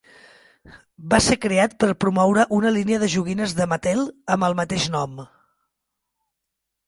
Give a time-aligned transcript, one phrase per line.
[1.09, 4.01] Va ser creat per promoure una línia de joguines de Mattel
[4.37, 5.19] amb el mateix nom.